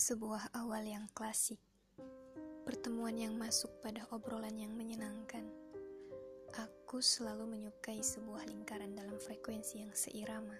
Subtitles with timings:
[0.00, 1.60] Sebuah awal yang klasik,
[2.64, 5.44] pertemuan yang masuk pada obrolan yang menyenangkan.
[6.56, 10.56] Aku selalu menyukai sebuah lingkaran dalam frekuensi yang seirama.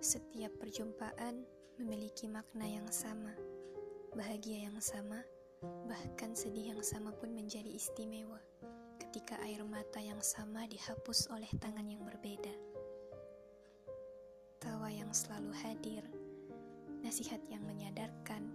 [0.00, 1.44] Setiap perjumpaan
[1.76, 3.36] memiliki makna yang sama,
[4.16, 5.20] bahagia yang sama,
[5.84, 8.40] bahkan sedih yang sama pun menjadi istimewa
[8.96, 12.56] ketika air mata yang sama dihapus oleh tangan yang berbeda.
[14.56, 16.13] Tawa yang selalu hadir
[17.04, 18.48] nasihat yang menyadarkan,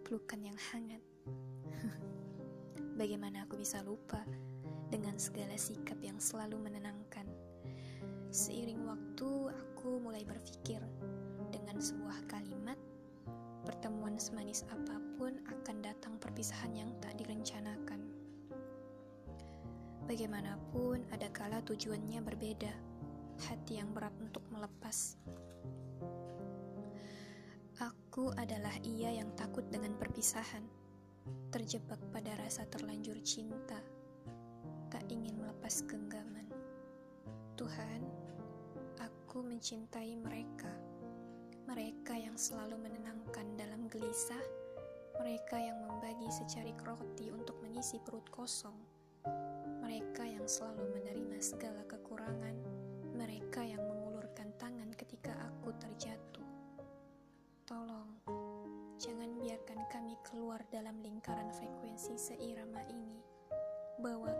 [0.00, 1.04] pelukan yang hangat.
[3.00, 4.24] Bagaimana aku bisa lupa
[4.88, 7.28] dengan segala sikap yang selalu menenangkan?
[8.32, 10.80] Seiring waktu, aku mulai berpikir
[11.52, 12.80] dengan sebuah kalimat,
[13.68, 18.00] pertemuan semanis apa pun akan datang perpisahan yang tak direncanakan.
[20.08, 22.72] Bagaimanapun, ada kala tujuannya berbeda,
[23.44, 25.20] hati yang berat untuk melepas.
[28.18, 30.66] Aku adalah ia yang takut dengan perpisahan,
[31.54, 33.78] terjebak pada rasa terlanjur cinta,
[34.90, 36.50] tak ingin melepas genggaman.
[37.54, 38.02] Tuhan,
[38.98, 40.66] aku mencintai mereka,
[41.70, 44.42] mereka yang selalu menenangkan dalam gelisah,
[45.22, 48.74] mereka yang membagi secarik roti untuk mengisi perut kosong,
[49.78, 52.27] mereka yang selalu menerima segala kekurangan,
[60.38, 63.18] keluar dalam lingkaran frekuensi seirama ini.
[63.98, 64.37] Bawa